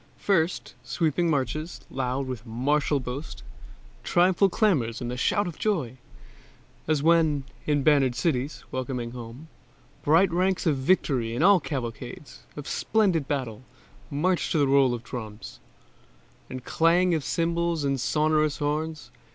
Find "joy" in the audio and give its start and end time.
5.59-5.97